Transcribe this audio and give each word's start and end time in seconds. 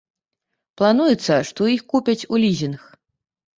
Плануецца, 0.81 1.37
што 1.51 1.69
іх 1.75 1.81
купяць 1.95 2.19
у 2.35 2.43
лізінг. 2.47 2.79